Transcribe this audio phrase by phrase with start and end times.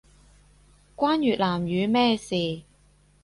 [0.95, 2.63] 關越南語咩事